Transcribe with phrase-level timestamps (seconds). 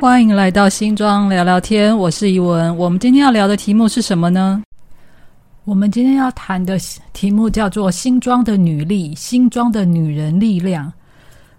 [0.00, 2.76] 欢迎来到新庄聊聊天，我是怡文。
[2.76, 4.62] 我们今天要聊的题目是什么呢？
[5.64, 6.78] 我们今天要谈的
[7.12, 10.92] 题目叫做“新庄的女力”，新庄的女人力量。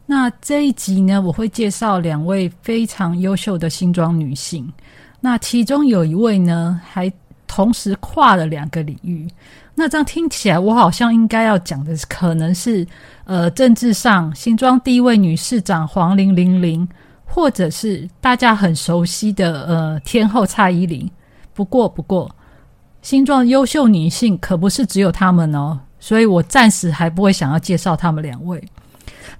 [0.05, 4.71] 那这一集呢，我会介绍两位非常优秀的新庄女性。
[5.19, 7.11] 那其中有一位呢，还
[7.45, 9.27] 同时跨了两个领域。
[9.75, 12.87] 那这样听起来，我好像应该要讲的可能是
[13.25, 16.87] 呃，政治上新庄第一位女市长黄玲玲玲。
[17.31, 21.09] 或者是大家很熟悉的呃天后蔡依林，
[21.53, 22.29] 不过不过，
[23.01, 28.61] 新装优秀女性可不是只有她们哦，所以我暂时还不会想要介绍她们两位。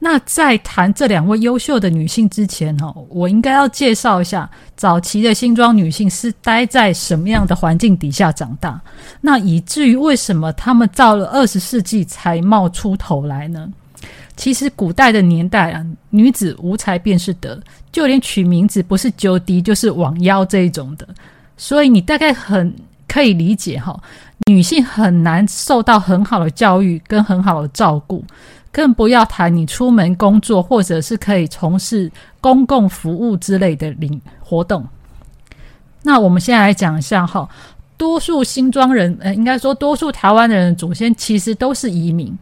[0.02, 8.80] 那在谈这两位优秀的女性之前哦，我应该要介绍一下早期的新装女性是待在什么样的环境底下长大，
[9.20, 13.68] 那以至于为什么她们到了二十世纪才冒出头来呢？
[14.40, 21.06] 其实古代的年代啊，女子无才便是德，就连取名字不是九迪就是网妖这一种的，
[21.58, 22.73] 所以你大概很
[23.06, 24.02] 可以理解哈，
[24.50, 28.23] 女性很难受到很好的教育跟很好的照顾，
[28.72, 32.09] 更不要谈你出门工作或者是可以从事
[32.40, 34.88] 公共服务之类的领活动。
[36.02, 37.46] 那我们现在来讲一下哈，
[37.98, 42.34] 多数新庄人，呃，应该说多数台湾的人祖先其实都是移民。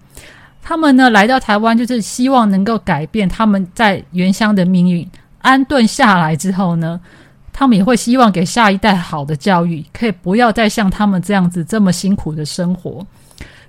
[0.67, 5.09] 他们呢来到台湾，就是希望能够改变他们在原乡的命运。
[5.39, 6.99] 安顿下来之后呢，
[7.53, 13.07] 他们也会希望给下一代好的教育，可以不要再像他们这样子这么辛苦的生活。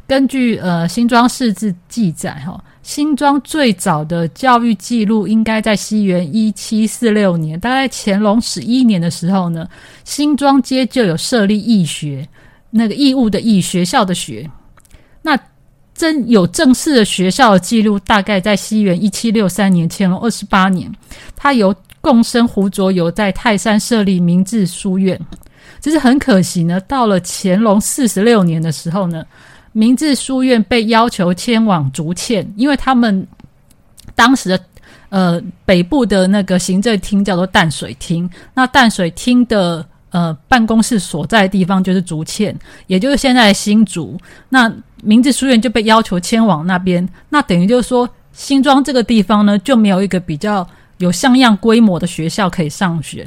[0.09, 9.69] 根据呃新庄市志记载，哈，新庄最早的教育记录应该在西元一七四六年，大概乾隆十一年的时候呢，
[10.03, 12.29] 新庄街就有设立义学，
[12.71, 14.51] 那个义务的义学校的学，
[15.23, 15.39] 那。
[15.99, 20.91] 真有正式的学校的记录，大概在西元一七六三年，乾隆二十八年，
[21.35, 25.21] 他由共生胡卓友在泰山设立明治书院。
[25.81, 29.25] 只是很可惜呢，到了乾隆四十六年的时候呢，
[29.73, 33.27] 明治书院被要求迁往竹堑，因为他们
[34.15, 34.61] 当时的
[35.09, 39.85] 呃北部的那个行政厅叫做淡水厅，那淡水厅的。
[40.11, 42.57] 呃，办公室所在的地方就是竹堑，
[42.87, 44.19] 也就是现在的新竹。
[44.49, 44.73] 那
[45.03, 50.67] 明治书院就被要求迁往那边，那等于就是说，新庄这个地方呢，就没有一个比较
[50.99, 53.27] 有像样规模的学校可以上学。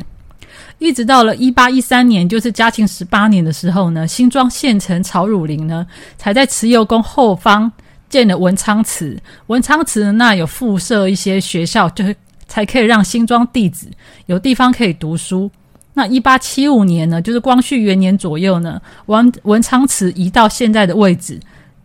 [0.79, 5.85] 一直到了一八一三年，就是嘉庆十八年的时候呢，新庄县城曹汝霖呢，
[6.17, 7.71] 才在慈幼宫后方
[8.09, 9.15] 建了文昌祠。
[9.47, 12.15] 文昌祠那有附设一些学校，就是
[12.47, 13.87] 才可以让新庄弟子
[14.25, 15.49] 有地方可以读书。
[15.93, 21.39] 那一八七五年呢，就是光绪元年左右呢，文文昌祠移到现在的位置，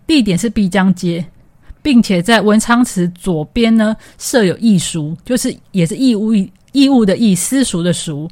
[0.07, 1.25] 地点是碧江街，
[1.83, 6.33] 并且在文昌祠左边呢设有义塾，就是也是义务
[6.73, 8.29] 义务的义私塾的塾。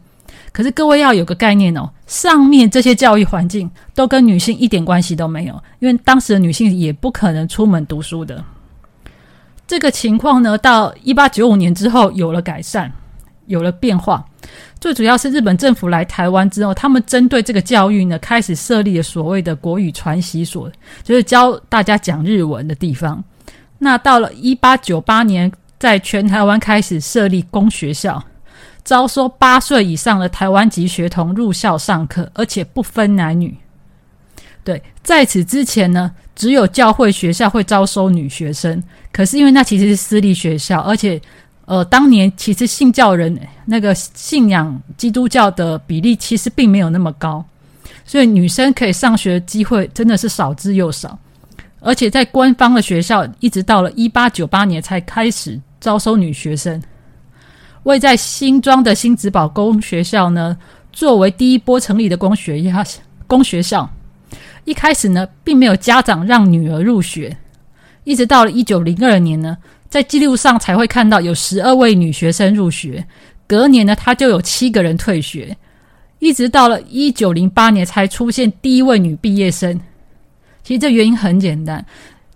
[0.52, 8.44] 可是各位要有个概念哦，上面这些教育环境都跟女性一点关系都没有，因为当时的女性也不可能出门读书的。
[9.66, 12.92] 这个情况呢，到一八九五年之后有了改善，
[13.46, 14.24] 有了变化。
[14.81, 20.71] 最主要是日本政府来台湾之后，他们针对这个教育呢，开始设立了所谓的国语传习所，
[21.03, 23.22] 就是教大家讲日文的地方。
[23.78, 28.22] 那到了一八九八年，在全台湾开始设立公学校，
[28.84, 33.56] 招收八岁以上的台湾籍学童入校上课，而且不分男女。
[34.62, 41.19] 对，在此之前呢，只有教会学校会招收女学生，可是因为那其实是私立学校，而且。
[41.66, 47.42] 呃，当年其实信教人那个信仰基督教的比例其实并没有那么高，
[48.04, 51.19] 所以女生可以上学的机会真的是少之又少。
[51.80, 56.82] 而且在官方的学校，一直到了一八九八年才开始招收女学生。
[57.84, 60.56] 位在新庄的新子堡公学校呢，
[60.93, 62.84] 作为第一波成立的公学校，
[63.26, 63.88] 公学校
[64.64, 67.34] 一开始呢，并没有家长让女儿入学，
[68.05, 69.56] 一直到了一九零二年呢。
[69.94, 73.06] 在记录上才会看到有十二位女学生入学，
[73.46, 75.56] 隔年呢，他就有七个人退学，
[76.19, 79.81] 一直到了一九零八年才出现第一位女毕业生。
[80.64, 81.87] 其实这原因很简单，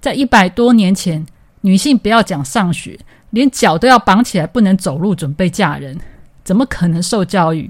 [0.00, 1.26] 在一百多年前，
[1.62, 2.96] 女性不要讲上学，
[3.30, 5.98] 连脚都要绑起来，不能走路，准备嫁人，
[6.44, 7.68] 怎么可能受教育？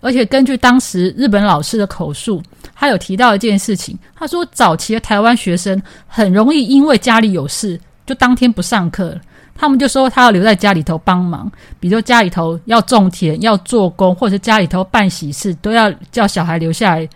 [0.00, 2.42] 而且根据当时日本老师的口述，
[2.74, 7.80] 他有提到一件事情，他说早期的台湾学生很容易因为家里有事。
[8.06, 9.20] 就当天不上课了，
[9.54, 17.08] 他们就说他要留在家里头帮忙，比如家里头要种田、要做工，或者家里头办喜事，都要叫小孩留下来，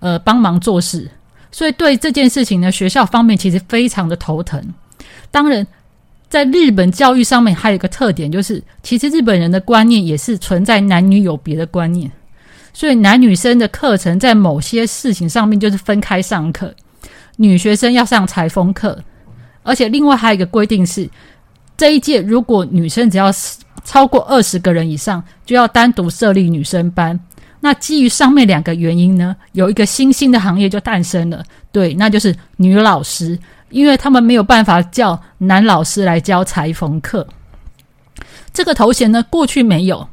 [0.00, 1.10] 呃，帮忙做事。
[1.50, 4.62] 所以对这件事情呢，学校方面其实非常的头疼。
[5.30, 5.66] 当然，
[6.28, 12.10] 在日本教育上面还有一个特点，就是其实日本人的观念也是存在男女有别的观念，
[12.74, 16.74] 所以男女生的课程在某些事情上面就是分开上课，
[17.36, 19.02] 女学生要上裁缝课，
[19.66, 21.08] 而且另外还有一个规定是，
[21.76, 23.30] 这一届如果女生只要
[23.84, 27.18] 超过二十个人以上，就要单独设立女生班。
[27.60, 33.38] 那基于上面两个原因呢，有一个新兴的行业就诞生了，对，那就是女老师。
[33.68, 37.26] 因为他们没有办法叫男老师来教裁缝课，
[38.52, 40.08] 这个头衔呢，过去没有，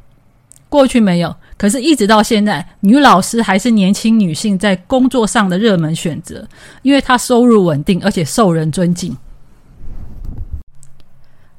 [0.68, 6.44] 过去没有，可是一直到现在，女老师还是年轻女性在工作上的热门选择，
[6.82, 9.16] 因为她收入稳定，而且受人尊敬。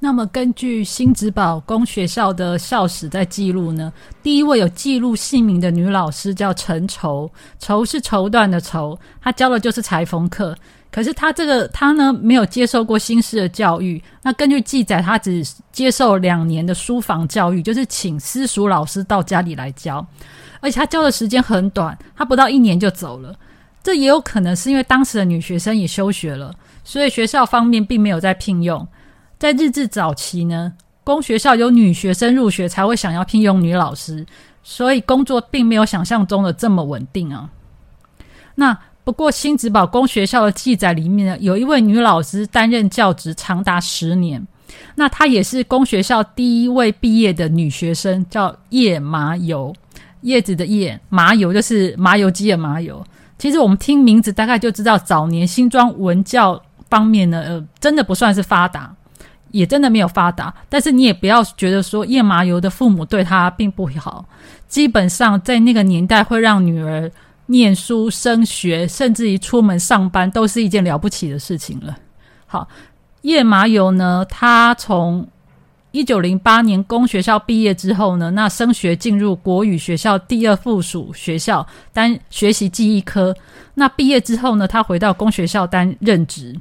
[0.05, 3.91] 那么，根据新职宝公学校的校史在记录呢，
[4.21, 10.55] 第一位有记录姓名的女老师叫陈绸，绸是绸缎的绸，她教的就是裁缝课。
[10.91, 13.99] 可是她这个她呢没有接受过新式的教育。
[14.21, 20.05] 那根据记载，她只接受两年的书房教育，就是请私塾老师到家里来教，
[20.59, 23.35] 而且她教的时间很短，她不到一年就走了。
[23.81, 26.53] 这也有可能是因为当时的女学生也休学了，
[26.83, 28.87] 所以学校方面并没有在聘用。
[29.37, 30.73] 在日治早期呢，
[31.03, 34.25] 公学校有女学生入学才会想要聘用女老师，
[34.63, 37.49] 所以工作并没有想象中的这么稳定啊。
[38.55, 38.77] 那。
[39.05, 44.43] 不过，新职宝公学校的记载里面呢，有一位女老师担任教职长达十年。
[44.95, 49.71] 那她也是公学校第一位毕业的女学生，叫叶麻油。
[50.21, 53.05] 叶子的叶，麻油就是麻油鸡的麻油。
[53.37, 56.59] 其实我们听名字大概就知道，早年新庄文教
[56.89, 58.91] 方面呢，呃，真的不算是发达，
[59.55, 60.53] 也真的没有发达。
[60.69, 64.25] 但是你也不要觉得说叶麻油的父母对他并不好，
[64.67, 67.11] 基本上在那个年代会让女儿。
[67.47, 71.95] 念书、升学，甚至于出门上班，都是一件了不起的事情了。
[72.47, 72.67] 好，
[73.21, 74.25] 叶麻油呢？
[74.27, 75.27] 他从
[75.91, 81.63] 一九零八年公学校毕业之后呢，那升学进入国语学校第二附属学校
[81.93, 83.31] 担学习记忆科。
[83.75, 86.59] 那毕业之后呢，他回到公学校担任职。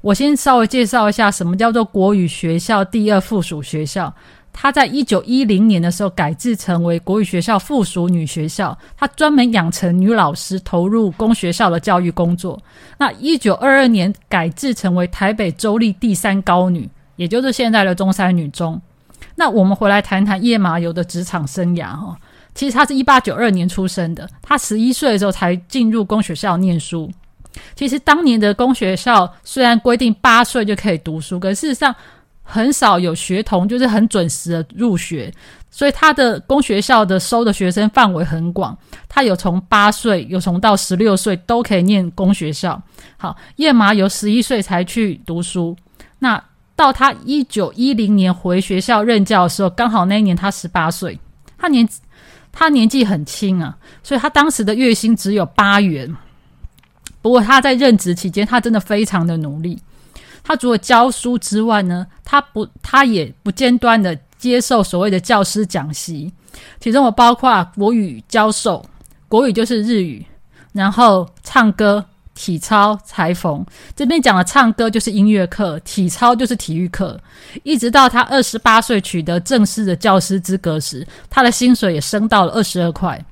[0.00, 4.14] 我先稍微介绍一下，什么叫做国语学校第二附属学校。
[4.52, 12.60] 他在一九一零年的时候改制成为国语学校附属女学校，他专门养成女老师，投入公学校的教育工作。
[12.98, 18.80] 那一九二二年改制成为台北州立第三高女，也就是现在的中山女中。
[19.36, 22.16] 那我们回来谈谈叶麻油的职场生涯哈。
[22.54, 27.08] 其实他是一八九二年出生的，他十一岁的时候才进入公学校念书。
[27.74, 31.94] 其实当年的公学校虽然规定八岁就可以读书，可事实上。
[32.50, 35.30] 很少有学童就是很准时的入学，
[35.70, 38.74] 所以他的公学校的收的学生范围很广，
[39.06, 42.82] 他有从八岁，有从到十六岁都可以念公学校。
[43.18, 45.76] 好，叶麻由十一岁才去读书，
[46.18, 46.42] 那
[46.74, 51.20] 到他一九一零年回学校任教的时候，刚好那一年他十八岁，
[51.58, 51.86] 他年
[52.50, 56.16] 他年纪很轻啊，所以他当时的月薪只有八元。
[57.20, 59.78] 不过他在任职期间，他真的非常的努力。
[60.44, 66.32] 他除了教书之外呢，他不，他也不间断的接受所谓的教师讲习，
[66.80, 68.82] 其中我包括国语教授，
[69.28, 70.24] 国语就是日语，
[70.72, 72.02] 然后唱歌、
[72.34, 73.66] 体操、裁缝。
[73.94, 77.20] 这边讲的唱歌就是音乐课，体操就是体育课。
[77.62, 83.22] 一直到他二十八岁取得正式的教师资格时，他的薪水也升到了二十二块。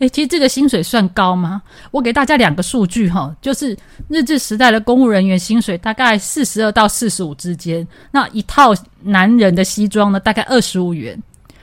[0.00, 1.62] 诶，其实这个薪水算高吗？
[1.92, 3.76] 我给大家两个数据哈，就是
[4.08, 11.16] 日治时代的公务人员薪水大概四十二到四十五之间，那一套男人的西装呢，大概二十五元，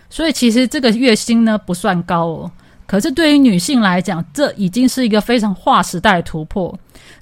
[0.09, 2.51] 所以其实这个月薪呢不算高哦。
[2.87, 6.73] 可是对于女性来讲，这已经是一个非常划时代的突破，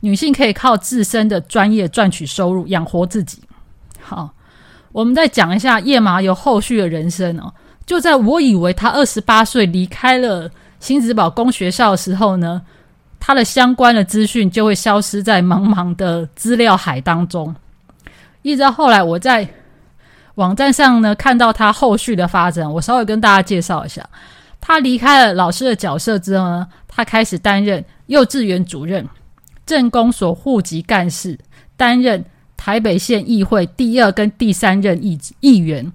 [0.01, 3.39] 女性可以靠自身的专业赚取收入，养活自己。
[3.99, 4.29] 好，
[4.91, 7.51] 我们再讲一下叶麻油后续的人生哦。
[7.87, 10.47] 就在我以为他二十八岁离开了。
[10.79, 12.61] 新子宝公学校的时候呢，
[13.19, 17.53] 他的相关的资讯就会消失在茫茫的资料海当中。
[18.41, 19.47] 一直到后来，我在
[20.35, 24.07] 网站上呢看到他后续的发展，我稍微跟大家介绍一下。
[24.61, 29.05] 他离开了老师的角色之后呢，他开始担任幼稚园主任、
[29.65, 31.37] 政工所户籍干事，
[31.75, 32.23] 担任
[32.55, 35.91] 台北县议会第二跟第三任议议员，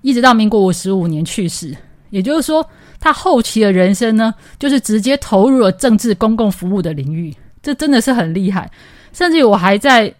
[0.00, 1.76] 一直到民国五十五年去世。
[2.08, 2.66] 也就是说。
[2.98, 8.70] 他后期的人生呢，就是直接投入了政治公共服务的领域，这真的是很厉害。
[9.12, 10.14] 甚至我还在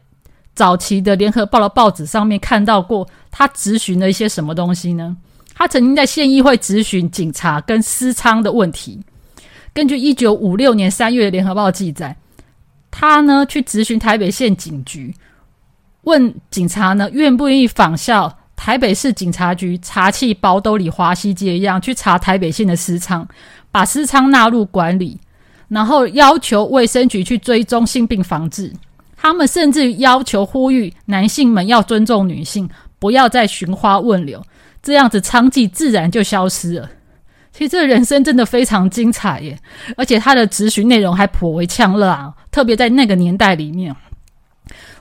[0.55, 5.17] 早期的联合报的报纸上面看到过他咨询了一些什么东西呢？
[5.55, 9.01] 他曾经在县议会咨询警察跟私娼的问题。
[9.73, 12.17] 根据一九五六年三月的联合报记载，
[12.91, 15.15] 他呢去咨询台北县警局，
[16.03, 23.29] 问警察呢愿不愿意仿效台北市警察局查气包兜里华西街一样去查台北县的私仓，
[23.71, 25.21] 把私仓纳入管理，
[25.69, 28.73] 然后要求卫生局去追踪性病防治。
[29.17, 34.43] 他们甚至要求呼吁男性们要尊重女性，不要再寻花问柳，
[34.83, 36.91] 这样子娼妓自然就消失了。
[37.53, 39.59] 其实这人生真的非常精彩耶，
[39.97, 43.95] 而且他的咨询内容还颇为呛热啊，特别在那个年代里面，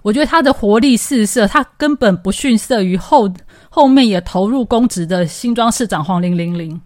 [0.01, 3.31] 我觉得他的活力四射，他根本不逊色于后
[3.69, 6.79] 后面也投入公职的新庄市长黄玲玲玲。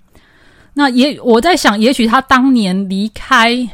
[0.74, 3.67] 那也我在想，也许他当年离开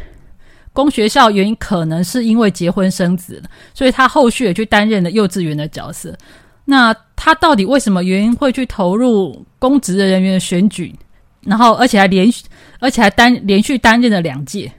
[0.73, 3.41] 公学校原因，可能是因为结婚生子，
[3.73, 6.17] 所以他后续也去担任了幼稚园的角色。
[6.65, 10.93] 那他到底为什么原因会去投入公职的人员的选举？
[11.41, 12.45] 然后，而且还连续，
[12.79, 14.71] 而且还担连续担任了两届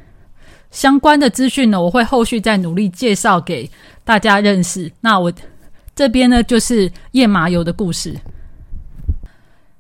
[0.71, 3.71] 相关的资讯呢，我会后续再努力介绍给
[4.05, 4.91] 大家认识。
[5.01, 5.33] 那我
[5.95, 8.15] 这边呢，就是燕麻油的故事。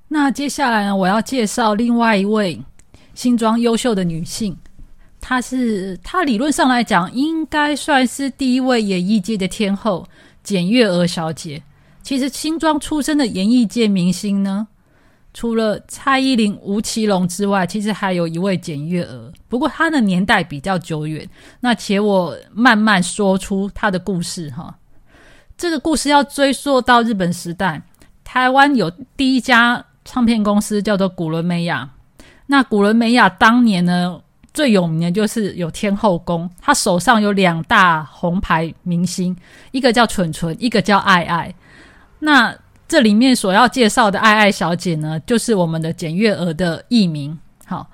[0.08, 2.58] 那接下来呢，我要介绍另外一位
[3.14, 4.56] 新装优秀的女性，
[5.20, 10.06] 她是她理论上来讲，应该算是第一位演艺界的天后
[10.42, 11.62] 简月娥小姐。
[12.02, 14.68] 其实新装出身的演艺界明星呢。
[15.36, 19.30] 除了蔡依林、吴奇隆之外，其实还有一位简月娥。
[19.50, 21.28] 不过她的年代比较久远，
[21.60, 24.74] 那且我慢慢说出她的故事哈。
[25.58, 27.82] 这个故事要追溯到日本时代，
[28.24, 31.86] 台湾有第一家唱片公司叫做古伦美亚。
[32.46, 34.18] 那古伦美亚当年呢，
[34.54, 39.36] 最有名的就是有天后宫，他手上有两大红牌明星，
[39.70, 41.54] 一个叫蠢蠢，一个叫爱爱。
[42.20, 42.56] 那
[42.88, 47.36] 这里面所要介绍的爱爱小姐呢，就是我们的简月娥的艺名。
[47.64, 47.90] 好，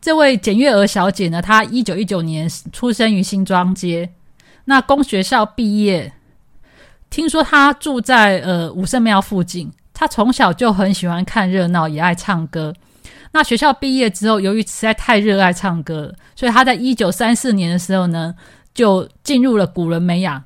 [0.00, 4.10] 这位简月娥小姐呢，她一九一九年出生于新庄街，
[4.64, 6.12] 那公学校毕业。
[7.10, 12.72] 听说她住在呃武圣庙附近，她从小就很喜欢看热闹，也爱唱歌。
[13.32, 18.34] 那学校毕业之后，由于实在太热爱唱歌，所以她在一九三四年的时候呢，
[18.72, 20.42] 就进入了古伦美亚。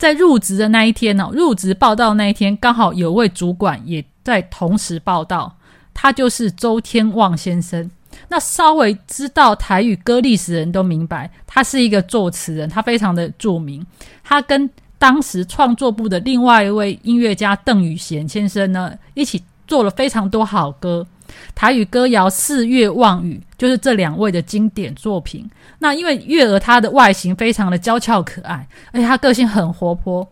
[0.00, 5.54] 在入职的那一天呢，入职报道那一天，刚好有位主管也在同时报道，
[5.92, 7.90] 他就是周天旺先生。
[8.28, 13.84] 那稍微知道台语歌历史人都明白，他是一个作词人，他非常的著名。
[14.24, 21.06] 他跟当时创作部的另外一位音乐家邓宇贤先生呢，一起做了非常多好歌。
[21.54, 25.48] 台语歌谣《四月望雨》就是这两位的经典作品。
[25.78, 30.26] 那因为月娥她的外形非常的娇俏可爱，而且她个性很活泼，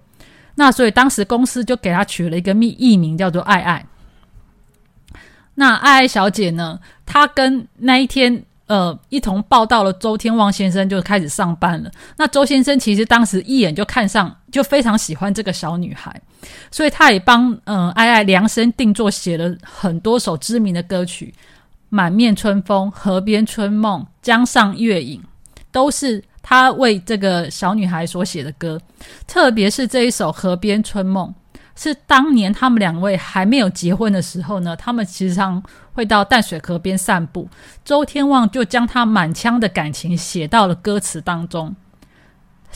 [0.55, 3.87] 那所以当时公司就给她取了一个秘艺名叫做爱爱。
[5.55, 8.45] 那爱爱小姐呢，她跟那一天。
[8.69, 11.91] 呃，一同报道了周天旺先生就开始上班了。
[12.17, 16.15] 那周先生其实当时一眼就看上，就非常喜欢这个小女孩，
[16.71, 21.35] 所以他也帮嗯爱爱量身定做写了很多首知名的歌曲，
[21.89, 25.21] 《满面春风》《河边春梦》《江上月影》，
[25.73, 28.81] 都是他为这个小女孩所写的歌。
[29.27, 31.29] 特别是这一首《河边春梦》。
[31.81, 37.49] 是当年他们两位还没有结婚的时候呢，他们其实上会到淡水河边散步。
[37.85, 41.77] 周天旺就将他满腔的感情写到了歌词当中。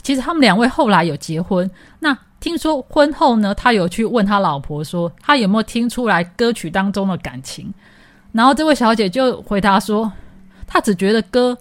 [0.01, 1.69] 其实他们两位后来有结婚，
[1.99, 7.73] 那听说婚后呢，他有去问他老婆说，他有没有听出来歌曲当中的感情？
[8.31, 10.09] 然后这位小姐就回答说，
[10.65, 11.57] 她只觉得歌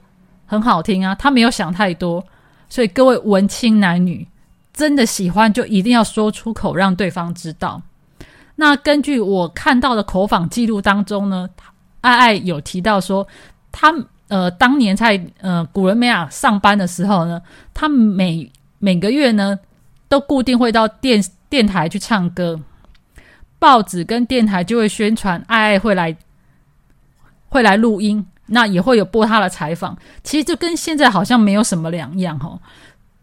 [0.47, 2.25] 很好听啊，她没有想太多。
[2.69, 4.29] 所以各位文青男女。
[4.73, 7.83] 真的喜欢就一定要说出口，让对方知道。
[8.57, 11.49] 那根据我看到的口访记录当中呢，
[12.01, 13.27] 爱爱有提到说，
[13.71, 13.93] 他
[14.29, 17.41] 呃当年在呃古伦美亚上班的时候呢，
[17.75, 19.59] 他每每个月呢
[20.09, 22.61] 都固定会到电电台去唱歌，
[23.59, 26.17] 报纸跟电台就会宣传爱爱会来
[27.49, 29.97] 会来录音，那也会有播他的采访。
[30.23, 32.61] 其实就跟现在好像没有什么两样哦。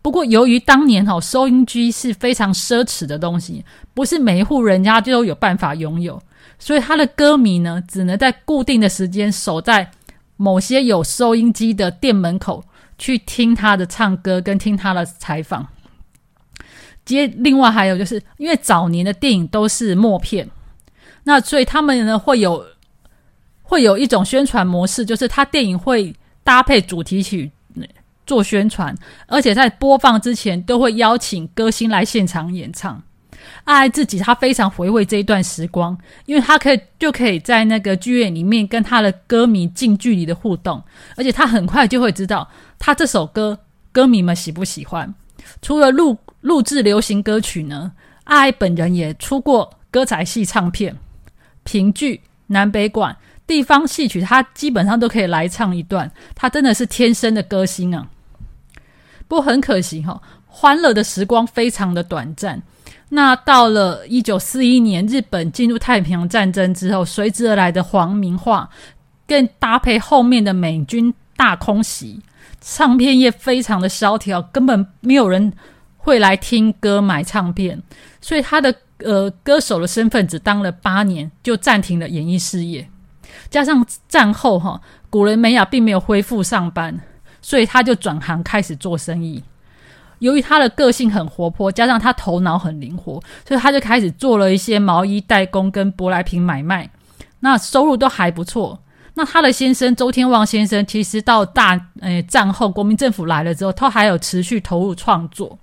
[0.02, 6.22] 不过，由于当年哈收音机是非常奢侈的东西，不是每一户人家就有办法拥有，
[6.58, 9.92] 所以他的歌迷呢，只能在固定的时间守在
[10.38, 12.64] 某些有收音机的店门口
[12.98, 15.68] 去听他的唱歌跟听他的采访。
[17.04, 20.50] 接另外还有就是因为早年的电影都是默片，
[21.24, 22.66] 那所以他们呢会有
[23.64, 27.52] 会有一种宣传模式，就是他电影会搭配主题曲。
[28.30, 28.96] 做宣传，
[29.26, 33.02] 而且在播放之前都会邀请歌星来现场演唱。
[33.64, 40.80] 爱自己，他非常回味这一段时光，因为他可以就可以在那个剧院里面跟他的歌迷近距离的互动，
[41.16, 43.58] 而且他很快就会知道他这首歌
[43.92, 45.12] 歌迷们喜不喜欢。
[45.64, 47.92] 除了录录制流行歌曲呢，
[48.26, 50.96] 爱爱本人也出过歌仔戏唱片、
[51.64, 53.18] 评剧、南北管、
[53.48, 56.12] 地方戏曲，他基本上都可以来唱一段。
[56.36, 58.08] 他真的是天生的歌星啊！
[59.30, 62.62] 不过很可惜哈，欢乐的时光非常的短暂。
[63.10, 68.70] 那到了一九四一年，日本进入太平洋战争之后，随之而来的皇民化，
[69.26, 72.22] 更搭配后面的美军大空袭，
[72.60, 75.54] 唱片业非常的萧条，根本没有人
[75.98, 77.82] 会来听歌买唱片，
[78.22, 82.88] 所以他的呃歌手的身份只当了八年，就暂停了演艺事业。
[83.50, 87.00] 加上战后哈，古人美雅并没有恢复上班。
[87.42, 89.44] 所以他就转行开始做生意。
[90.20, 96.90] 由于他的个性很活泼，加上他头脑很灵活，所以他就开始做了一些毛衣代工跟舶来品买卖。
[97.40, 98.78] 那收入都还不错。
[99.14, 105.58] 那他的先生周天旺先生，其实到大诶战后国民政府来了之后，他还有持续投入创作。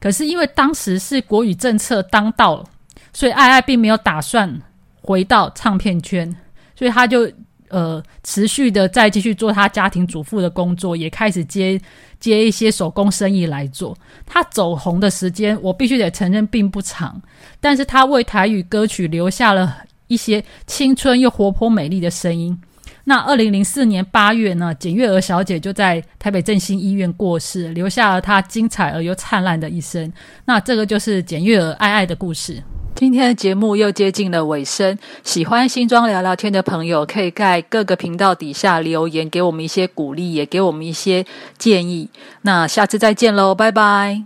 [0.00, 2.64] 可是因为当时是国语政策当道，
[3.12, 4.60] 所以爱爱并没有打算
[5.00, 6.36] 回到唱片圈，
[6.74, 7.30] 所以他就。
[7.76, 11.78] 呃，持续的再继续做他家庭主妇的工作，也开始接
[12.18, 13.94] 接一些手工生意来做。
[14.24, 17.20] 他走红的时间，我必须得承认并不长，
[17.60, 22.58] 但是他为台语歌曲留下了一些青春又活泼美丽的声音。
[23.04, 30.10] 那二零零四年八月呢，简月娥小姐就在台北振兴医院过世，留下了她精彩而又灿烂的一生。
[30.46, 32.62] 那这个就是简月娥爱爱的故事。
[32.96, 41.26] 今天的节目又接近了尾声，喜欢新装聊聊天的朋友，可以在各个频道底下留言，给我们一些鼓励，也给我们一些
[41.58, 42.08] 建议。
[42.40, 44.22] 那下次再见喽，拜拜。